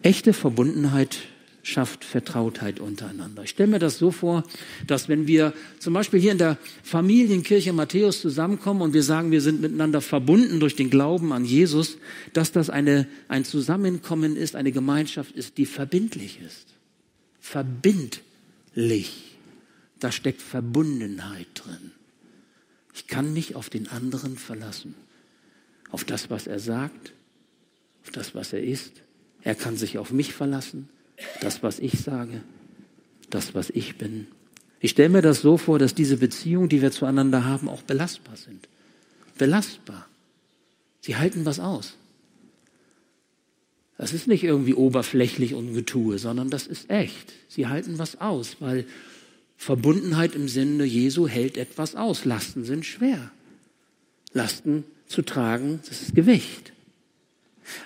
[0.03, 1.19] Echte Verbundenheit
[1.67, 3.43] schafft Vertrautheit untereinander.
[3.43, 4.45] Ich stelle mir das so vor,
[4.87, 9.41] dass wenn wir zum Beispiel hier in der Familienkirche Matthäus zusammenkommen und wir sagen, wir
[9.41, 11.99] sind miteinander verbunden durch den Glauben an Jesus,
[12.33, 16.69] dass das eine, ein Zusammenkommen ist, eine Gemeinschaft ist, die verbindlich ist.
[17.41, 19.37] Verbindlich.
[19.99, 21.91] Da steckt Verbundenheit drin.
[22.97, 24.95] Ich kann mich auf den anderen verlassen.
[25.91, 27.13] Auf das, was er sagt,
[28.03, 29.03] auf das, was er ist.
[29.43, 30.89] Er kann sich auf mich verlassen,
[31.43, 32.41] das, was ich sage,
[33.29, 34.27] das, was ich bin.
[34.81, 38.37] Ich stelle mir das so vor, dass diese Beziehungen, die wir zueinander haben, auch belastbar
[38.37, 38.67] sind.
[39.37, 40.09] Belastbar.
[41.03, 41.97] Sie halten was aus.
[43.99, 47.35] Das ist nicht irgendwie oberflächlich und Getue, sondern das ist echt.
[47.49, 48.87] Sie halten was aus, weil
[49.57, 52.25] Verbundenheit im Sinne Jesu hält etwas aus.
[52.25, 53.31] Lasten sind schwer.
[54.33, 56.73] Lasten zu tragen, das ist Gewicht.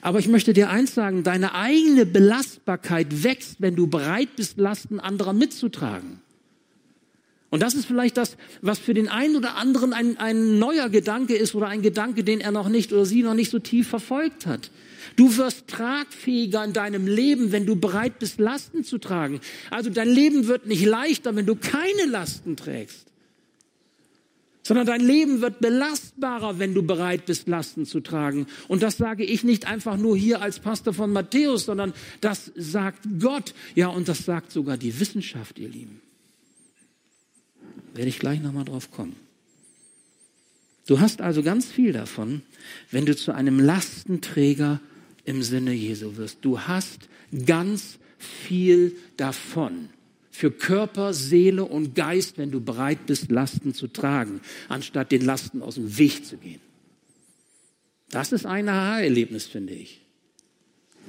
[0.03, 5.01] Aber ich möchte dir eins sagen, deine eigene Belastbarkeit wächst, wenn du bereit bist, Lasten
[5.01, 6.21] anderer mitzutragen.
[7.51, 11.35] Und das ist vielleicht das, was für den einen oder anderen ein, ein neuer Gedanke
[11.35, 14.47] ist oder ein Gedanke, den er noch nicht oder sie noch nicht so tief verfolgt
[14.47, 14.71] hat.
[15.17, 19.41] Du wirst tragfähiger in deinem Leben, wenn du bereit bist, Lasten zu tragen.
[19.71, 23.11] Also dein Leben wird nicht leichter, wenn du keine Lasten trägst
[24.71, 28.47] sondern dein Leben wird belastbarer, wenn du bereit bist, Lasten zu tragen.
[28.69, 33.01] Und das sage ich nicht einfach nur hier als Pastor von Matthäus, sondern das sagt
[33.19, 33.53] Gott.
[33.75, 36.01] Ja, und das sagt sogar die Wissenschaft, ihr Lieben.
[37.95, 39.17] Werde ich gleich nochmal drauf kommen.
[40.91, 42.43] Du hast also ganz viel davon,
[42.91, 44.81] wenn du zu einem Lastenträger
[45.25, 46.39] im Sinne Jesu wirst.
[46.41, 47.09] Du hast
[47.47, 49.91] ganz viel davon
[50.33, 55.63] für Körper, Seele und Geist, wenn du bereit bist, Lasten zu tragen, anstatt den Lasten
[55.63, 56.61] aus dem Weg zu gehen.
[58.11, 60.01] Das ist ein Aha-Erlebnis, finde ich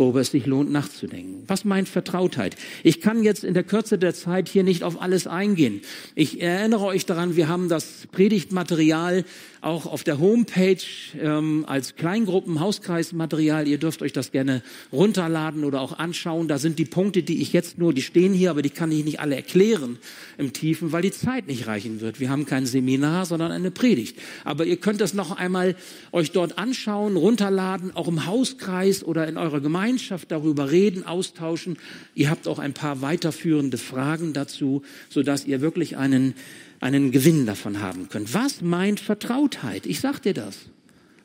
[0.02, 1.44] worüber es sich lohnt nachzudenken.
[1.46, 2.56] Was meint Vertrautheit?
[2.84, 5.82] Ich kann jetzt in der Kürze der Zeit hier nicht auf alles eingehen.
[6.16, 9.24] Ich erinnere euch daran, wir haben das Predigtmaterial
[9.62, 10.82] auch auf der Homepage
[11.22, 13.68] ähm, als Kleingruppen, Hauskreismaterial.
[13.68, 16.48] Ihr dürft euch das gerne runterladen oder auch anschauen.
[16.48, 19.06] Da sind die Punkte, die ich jetzt nur, die stehen hier, aber die kann ich
[19.06, 20.00] nicht alle erklären
[20.40, 22.20] im Tiefen, weil die Zeit nicht reichen wird.
[22.20, 24.18] Wir haben kein Seminar, sondern eine Predigt.
[24.44, 25.76] Aber ihr könnt das noch einmal
[26.12, 29.60] euch dort anschauen, runterladen, auch im Hauskreis oder in eurer
[29.92, 31.78] Gemeinschaft darüber reden, austauschen.
[32.16, 36.34] Ihr habt auch ein paar weiterführende Fragen dazu, sodass ihr wirklich einen
[36.80, 38.34] einen Gewinn davon haben könnt.
[38.34, 39.86] Was meint Vertrautheit?
[39.86, 40.58] Ich sag dir das.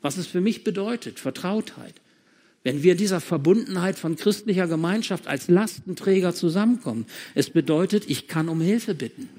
[0.01, 1.95] Was es für mich bedeutet, Vertrautheit.
[2.63, 8.61] Wenn wir dieser Verbundenheit von christlicher Gemeinschaft als Lastenträger zusammenkommen, es bedeutet, ich kann um
[8.61, 9.29] Hilfe bitten.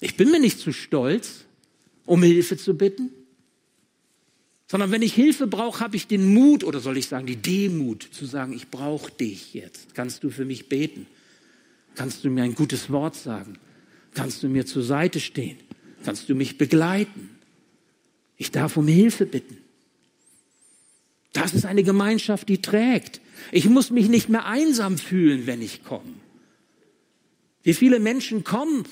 [0.00, 1.46] Ich bin mir nicht zu stolz,
[2.06, 3.10] um Hilfe zu bitten,
[4.70, 8.02] sondern wenn ich Hilfe brauche, habe ich den Mut oder soll ich sagen die Demut
[8.02, 9.94] zu sagen, ich brauche dich jetzt.
[9.94, 11.06] Kannst du für mich beten?
[11.94, 13.58] Kannst du mir ein gutes Wort sagen?
[14.14, 15.56] Kannst du mir zur Seite stehen?
[16.04, 17.30] Kannst du mich begleiten?
[18.36, 19.56] Ich darf um Hilfe bitten.
[21.32, 23.20] Das ist eine Gemeinschaft, die trägt.
[23.52, 26.12] Ich muss mich nicht mehr einsam fühlen, wenn ich komme.
[27.62, 28.84] Wie viele Menschen kommen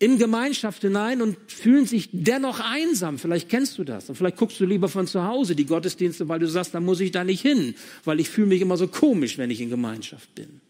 [0.00, 3.18] in Gemeinschaft hinein und fühlen sich dennoch einsam.
[3.18, 4.08] Vielleicht kennst du das.
[4.08, 7.00] Und vielleicht guckst du lieber von zu Hause die Gottesdienste, weil du sagst, da muss
[7.00, 10.34] ich da nicht hin, weil ich fühle mich immer so komisch, wenn ich in Gemeinschaft
[10.34, 10.62] bin.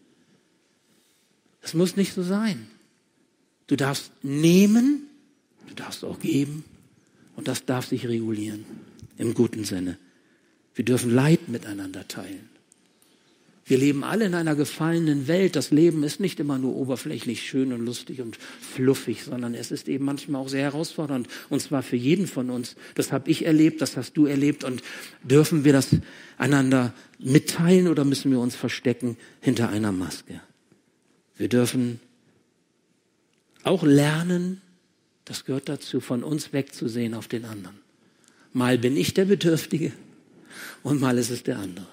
[1.61, 2.67] Das muss nicht so sein.
[3.67, 5.03] Du darfst nehmen,
[5.69, 6.65] du darfst auch geben
[7.37, 8.65] und das darf sich regulieren
[9.17, 9.97] im guten Sinne.
[10.75, 12.49] Wir dürfen Leid miteinander teilen.
[13.65, 15.55] Wir leben alle in einer gefallenen Welt.
[15.55, 19.87] Das Leben ist nicht immer nur oberflächlich schön und lustig und fluffig, sondern es ist
[19.87, 21.27] eben manchmal auch sehr herausfordernd.
[21.49, 22.75] Und zwar für jeden von uns.
[22.95, 24.63] Das habe ich erlebt, das hast du erlebt.
[24.63, 24.81] Und
[25.23, 25.89] dürfen wir das
[26.37, 30.41] einander mitteilen oder müssen wir uns verstecken hinter einer Maske?
[31.37, 31.99] Wir dürfen
[33.63, 34.61] auch lernen,
[35.25, 37.79] das gehört dazu, von uns wegzusehen auf den anderen.
[38.53, 39.93] Mal bin ich der Bedürftige
[40.83, 41.87] und mal ist es der andere.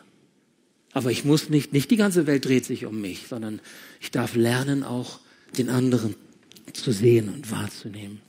[0.93, 3.61] Aber ich muss nicht, nicht die ganze Welt dreht sich um mich, sondern
[4.01, 5.21] ich darf lernen, auch
[5.57, 6.15] den anderen
[6.73, 8.21] zu sehen und wahrzunehmen.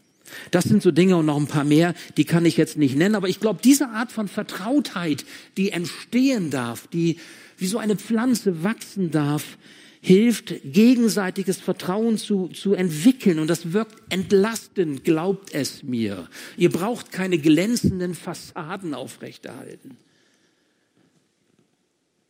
[0.51, 3.15] Das sind so Dinge und noch ein paar mehr, die kann ich jetzt nicht nennen,
[3.15, 5.25] aber ich glaube, diese Art von Vertrautheit,
[5.57, 7.17] die entstehen darf, die
[7.57, 9.57] wie so eine Pflanze wachsen darf,
[10.01, 16.29] hilft, gegenseitiges Vertrauen zu, zu entwickeln und das wirkt entlastend, glaubt es mir.
[16.57, 19.97] Ihr braucht keine glänzenden Fassaden aufrechterhalten.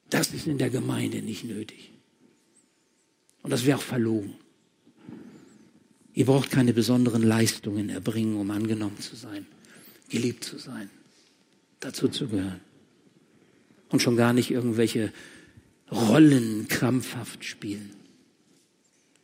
[0.09, 1.91] Das ist in der Gemeinde nicht nötig.
[3.41, 4.35] Und das wäre auch verlogen.
[6.13, 9.45] Ihr braucht keine besonderen Leistungen erbringen, um angenommen zu sein,
[10.09, 10.89] geliebt zu sein,
[11.79, 12.59] dazu zu gehören.
[13.89, 15.13] Und schon gar nicht irgendwelche
[15.91, 17.91] Rollen krampfhaft spielen.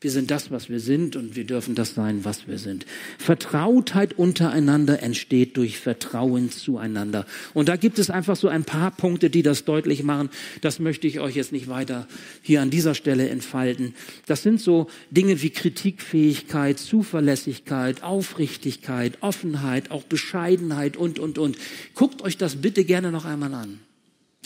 [0.06, 2.86] Wir sind das, was wir sind und wir dürfen das sein, was wir sind.
[3.18, 7.26] Vertrautheit untereinander entsteht durch Vertrauen zueinander.
[7.56, 10.30] Und da gibt es einfach so ein paar Punkte, die das deutlich machen.
[10.62, 12.08] Das möchte ich euch jetzt nicht weiter
[12.44, 13.96] hier an dieser Stelle entfalten.
[14.28, 21.58] Das sind so Dinge wie Kritikfähigkeit, Zuverlässigkeit, Aufrichtigkeit, Offenheit, auch Bescheidenheit und, und, und.
[21.96, 23.80] Guckt euch das bitte gerne noch einmal an.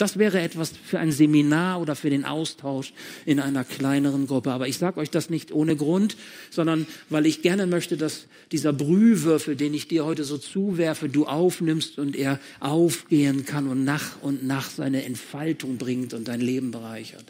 [0.00, 2.94] Das wäre etwas für ein Seminar oder für den Austausch
[3.26, 4.50] in einer kleineren Gruppe.
[4.50, 6.16] Aber ich sage euch das nicht ohne Grund,
[6.48, 11.26] sondern weil ich gerne möchte, dass dieser Brühwürfel, den ich dir heute so zuwerfe, du
[11.26, 16.70] aufnimmst und er aufgehen kann und nach und nach seine Entfaltung bringt und dein Leben
[16.70, 17.26] bereichert.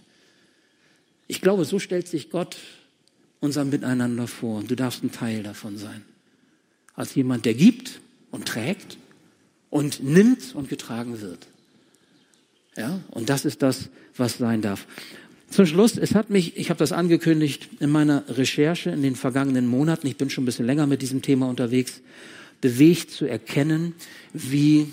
[1.27, 2.57] Ich glaube, so stellt sich Gott
[3.41, 6.05] unser Miteinander vor du darfst ein Teil davon sein.
[6.95, 8.97] Als jemand, der gibt und trägt
[9.71, 11.50] und nimmt und getragen wird.
[12.81, 14.87] Ja, und das ist das, was sein darf.
[15.51, 19.67] Zum Schluss, es hat mich, ich habe das angekündigt in meiner Recherche in den vergangenen
[19.67, 22.01] Monaten, ich bin schon ein bisschen länger mit diesem Thema unterwegs,
[22.63, 23.93] bewegt zu erkennen,
[24.33, 24.87] wie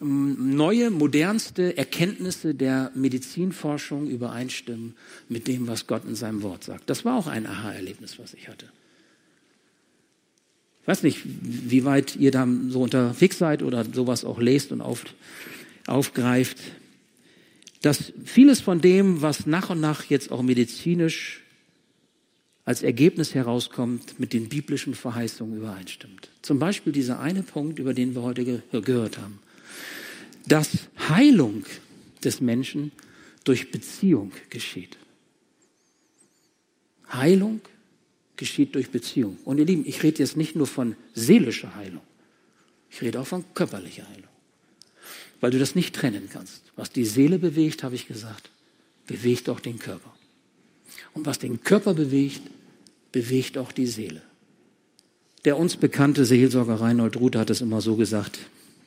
[0.00, 4.94] ähm, neue, modernste Erkenntnisse der Medizinforschung übereinstimmen
[5.28, 6.88] mit dem, was Gott in seinem Wort sagt.
[6.88, 8.70] Das war auch ein Aha-Erlebnis, was ich hatte.
[10.80, 14.80] Ich weiß nicht, wie weit ihr da so unterwegs seid oder sowas auch lest und
[14.80, 15.04] auf,
[15.86, 16.56] aufgreift,
[17.84, 21.42] dass vieles von dem, was nach und nach jetzt auch medizinisch
[22.64, 26.30] als Ergebnis herauskommt, mit den biblischen Verheißungen übereinstimmt.
[26.40, 29.38] Zum Beispiel dieser eine Punkt, über den wir heute ge gehört haben
[30.46, 31.64] dass Heilung
[32.22, 32.92] des Menschen
[33.44, 34.96] durch Beziehung geschieht.
[37.12, 37.60] Heilung
[38.36, 39.38] geschieht durch Beziehung.
[39.44, 42.02] Und ihr Lieben, ich rede jetzt nicht nur von seelischer Heilung,
[42.90, 44.28] ich rede auch von körperlicher Heilung.
[45.44, 46.62] Weil du das nicht trennen kannst.
[46.74, 48.48] Was die Seele bewegt, habe ich gesagt,
[49.06, 50.10] bewegt auch den Körper.
[51.12, 52.40] Und was den Körper bewegt,
[53.12, 54.22] bewegt auch die Seele.
[55.44, 58.38] Der uns bekannte Seelsorger Reinhold Ruther hat es immer so gesagt,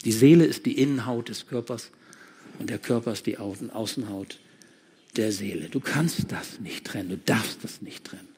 [0.04, 1.91] die Seele ist die Innenhaut des Körpers
[2.58, 4.39] und der Körper ist die Außenhaut
[5.15, 5.70] der Seele.
[5.70, 8.30] Du kannst das nicht trennen, du darfst das nicht trennen.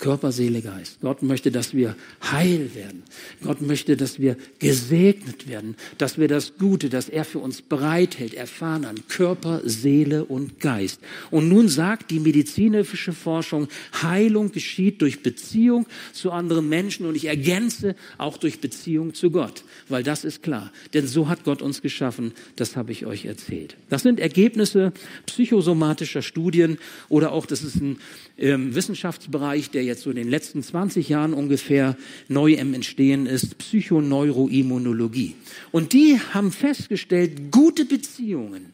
[0.00, 0.98] Körper, Seele, Geist.
[1.02, 1.94] Gott möchte, dass wir
[2.32, 3.02] heil werden.
[3.44, 8.34] Gott möchte, dass wir gesegnet werden, dass wir das Gute, das er für uns bereithält,
[8.34, 11.00] erfahren an Körper, Seele und Geist.
[11.30, 13.68] Und nun sagt die medizinische Forschung,
[14.02, 19.64] Heilung geschieht durch Beziehung zu anderen Menschen und ich ergänze auch durch Beziehung zu Gott,
[19.88, 20.72] weil das ist klar.
[20.94, 23.76] Denn so hat Gott uns geschaffen, das habe ich euch erzählt.
[23.90, 24.94] Das sind Ergebnisse
[25.26, 26.78] psychosomatischer Studien
[27.10, 27.98] oder auch, das ist ein
[28.38, 31.96] ähm, Wissenschaftsbereich, der jetzt so in den letzten 20 Jahren ungefähr
[32.28, 35.34] neu im Entstehen ist, Psychoneuroimmunologie.
[35.72, 38.72] Und die haben festgestellt, gute Beziehungen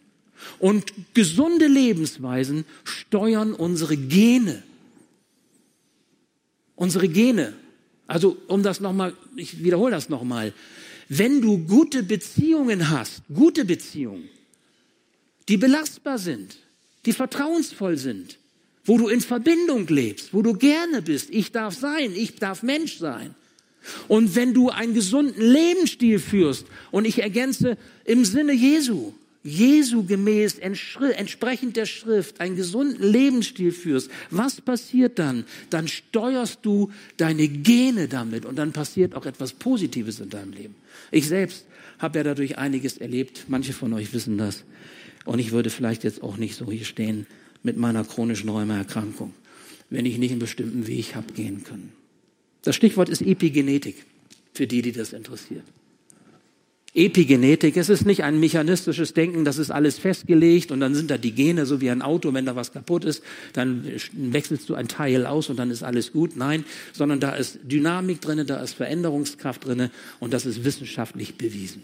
[0.59, 4.63] und gesunde Lebensweisen steuern unsere Gene.
[6.75, 7.55] Unsere Gene.
[8.07, 10.53] Also, um das nochmal, ich wiederhole das nochmal.
[11.09, 14.29] Wenn du gute Beziehungen hast, gute Beziehungen,
[15.49, 16.57] die belastbar sind,
[17.07, 18.39] die vertrauensvoll sind,
[18.87, 21.31] wo du in Verbindung lebst, wo du gerne bist.
[21.31, 23.35] Ich darf sein, ich darf Mensch sein.
[24.09, 29.13] Und wenn du einen gesunden Lebensstil führst, und ich ergänze im Sinne Jesu,
[29.45, 35.45] Jesu gemäß, entsprechend der Schrift, einen gesunden Lebensstil führst, was passiert dann?
[35.71, 40.75] Dann steuerst du deine Gene damit und dann passiert auch etwas Positives in deinem Leben.
[41.13, 41.65] Ich selbst
[42.01, 44.65] habe ja dadurch einiges erlebt, manche von euch wissen das.
[45.25, 47.27] Und ich würde vielleicht jetzt auch nicht so hier stehen,
[47.67, 49.35] mit meiner chronischen Rheumaerkrankung,
[49.91, 51.93] wenn ich nicht einen bestimmten Weg habe gehen können.
[52.63, 54.07] Das Stichwort ist Epigenetik,
[54.55, 55.65] für die, die das interessiert.
[56.95, 61.19] Epigenetik, es ist nicht ein mechanistisches Denken, das ist alles festgelegt und dann sind da
[61.19, 64.87] die Gene, so wie ein Auto, wenn da was kaputt ist, dann wechselst du ein
[64.87, 66.37] Teil aus und dann ist alles gut.
[66.37, 71.83] Nein, sondern da ist Dynamik drinne, da ist Veränderungskraft drinne und das ist wissenschaftlich bewiesen.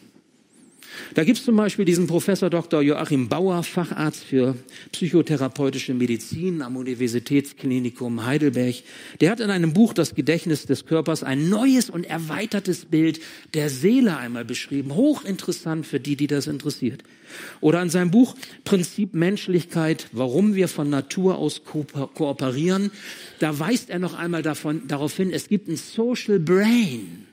[1.14, 2.82] Da gibt es zum Beispiel diesen Professor Dr.
[2.82, 4.56] Joachim Bauer, Facharzt für
[4.92, 8.76] psychotherapeutische Medizin am Universitätsklinikum Heidelberg.
[9.20, 13.20] Der hat in einem Buch Das Gedächtnis des Körpers ein neues und erweitertes Bild
[13.54, 14.94] der Seele einmal beschrieben.
[14.94, 17.02] Hochinteressant für die, die das interessiert.
[17.60, 22.90] Oder in seinem Buch Prinzip Menschlichkeit, warum wir von Natur aus ko kooperieren,
[23.38, 27.26] da weist er noch einmal davon, darauf hin, es gibt ein Social Brain,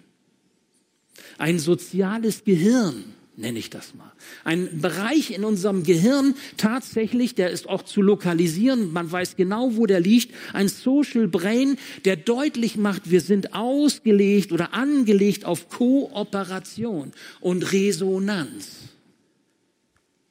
[1.37, 3.03] ein soziales Gehirn
[3.39, 4.11] nenne ich das mal.
[4.43, 9.85] Ein Bereich in unserem Gehirn tatsächlich, der ist auch zu lokalisieren, man weiß genau, wo
[9.85, 17.11] der liegt, ein Social Brain, der deutlich macht, wir sind ausgelegt oder angelegt auf Kooperation
[17.39, 18.89] und Resonanz,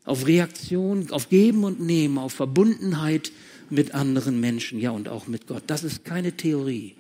[0.05, 3.33] auf Reaktion, auf Geben und Nehmen, auf Verbundenheit
[3.71, 5.65] mit anderen Menschen, ja und auch mit Gott.
[5.67, 6.95] Das ist keine Theorie,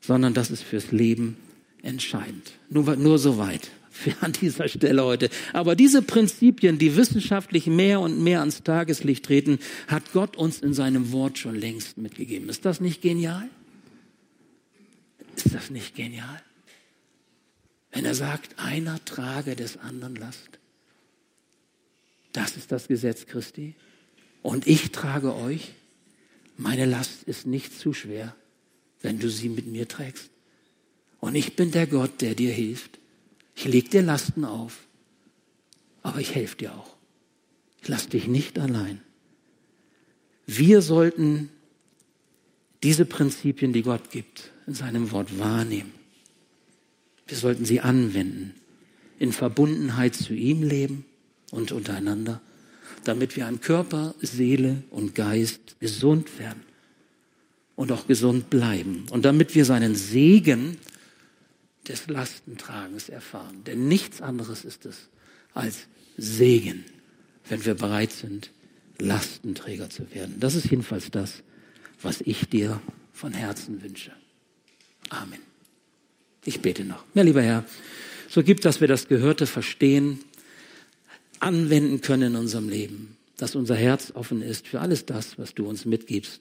[0.00, 1.36] sondern das ist fürs Leben
[1.82, 2.52] entscheidend.
[2.70, 3.70] Nur, nur so weit
[4.20, 5.30] an dieser Stelle heute.
[5.52, 10.74] Aber diese Prinzipien, die wissenschaftlich mehr und mehr ans Tageslicht treten, hat Gott uns in
[10.74, 12.48] seinem Wort schon längst mitgegeben.
[12.48, 13.48] Ist das nicht genial?
[15.36, 16.42] Ist das nicht genial?
[17.92, 20.58] Wenn er sagt, einer trage des anderen Last.
[22.32, 23.74] Das ist das Gesetz Christi.
[24.42, 25.72] Und ich trage euch.
[26.58, 28.34] Meine Last ist nicht zu schwer,
[29.02, 30.30] wenn du sie mit mir trägst.
[31.20, 32.98] Und ich bin der Gott, der dir hilft.
[33.56, 34.78] Ich lege dir Lasten auf,
[36.02, 36.94] aber ich helfe dir auch.
[37.82, 39.00] Ich lasse dich nicht allein.
[40.46, 41.48] Wir sollten
[42.82, 45.92] diese Prinzipien, die Gott gibt, in seinem Wort wahrnehmen.
[47.26, 48.54] Wir sollten sie anwenden
[49.18, 51.04] in Verbundenheit zu ihm leben
[51.50, 52.40] und untereinander,
[53.04, 56.62] damit wir an Körper, Seele und Geist gesund werden
[57.74, 60.76] und auch gesund bleiben und damit wir seinen Segen
[61.88, 63.64] des Lastentragens erfahren.
[63.64, 65.08] Denn nichts anderes ist es
[65.54, 66.84] als Segen,
[67.48, 68.50] wenn wir bereit sind,
[68.98, 70.36] Lastenträger zu werden.
[70.40, 71.42] Das ist jedenfalls das,
[72.00, 72.80] was ich dir
[73.12, 74.12] von Herzen wünsche.
[75.10, 75.40] Amen.
[76.44, 77.04] Ich bete noch.
[77.14, 77.64] Ja, lieber Herr,
[78.28, 80.20] so gibt, dass wir das Gehörte verstehen,
[81.40, 85.68] anwenden können in unserem Leben, dass unser Herz offen ist für alles das, was du
[85.68, 86.40] uns mitgibst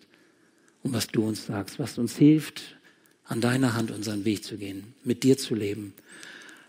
[0.83, 2.77] und was du uns sagst, was uns hilft,
[3.27, 5.93] an deiner Hand unseren Weg zu gehen, mit dir zu leben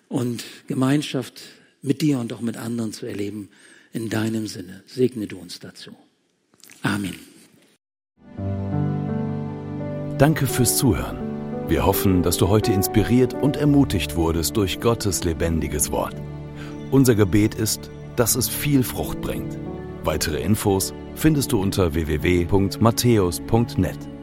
[0.09, 1.43] und Gemeinschaft
[1.83, 3.49] mit dir und auch mit anderen zu erleben
[3.93, 4.83] in deinem Sinne.
[4.87, 5.91] Segne du uns dazu.
[6.83, 7.15] Amen.
[10.19, 11.19] Danke fürs Zuhören.
[11.69, 16.15] Wir hoffen, dass du heute inspiriert und ermutigt wurdest durch Gottes lebendiges Wort.
[16.91, 19.59] Unser Gebet ist, dass es viel Frucht bringt.
[20.05, 24.16] Weitere Infos findest du unter www.matthäus.net.